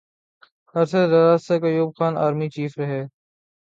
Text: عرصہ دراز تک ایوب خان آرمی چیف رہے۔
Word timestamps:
عرصہ 0.75 1.01
دراز 1.11 1.41
تک 1.47 1.61
ایوب 1.69 1.91
خان 1.97 2.13
آرمی 2.17 2.47
چیف 2.49 2.71
رہے۔ 2.79 3.01